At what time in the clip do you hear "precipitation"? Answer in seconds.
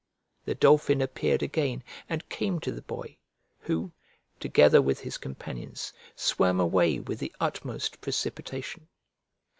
8.01-8.87